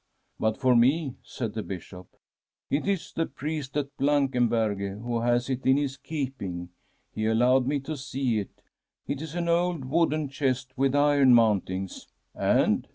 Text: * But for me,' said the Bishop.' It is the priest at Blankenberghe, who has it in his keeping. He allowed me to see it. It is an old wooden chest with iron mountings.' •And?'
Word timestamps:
* 0.23 0.39
But 0.39 0.57
for 0.57 0.75
me,' 0.75 1.13
said 1.21 1.53
the 1.53 1.61
Bishop.' 1.61 2.07
It 2.71 2.87
is 2.87 3.13
the 3.13 3.27
priest 3.27 3.77
at 3.77 3.95
Blankenberghe, 3.97 4.99
who 4.99 5.19
has 5.19 5.47
it 5.47 5.63
in 5.67 5.77
his 5.77 5.95
keeping. 5.95 6.69
He 7.13 7.27
allowed 7.27 7.67
me 7.67 7.79
to 7.81 7.95
see 7.95 8.39
it. 8.39 8.63
It 9.05 9.21
is 9.21 9.35
an 9.35 9.47
old 9.47 9.85
wooden 9.85 10.27
chest 10.29 10.73
with 10.75 10.95
iron 10.95 11.35
mountings.' 11.35 12.07
•And?' 12.35 12.85